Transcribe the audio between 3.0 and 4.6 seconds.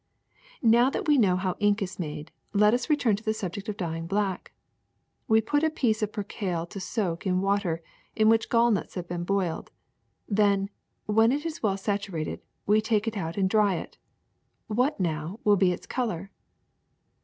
to the subject of dyeing black.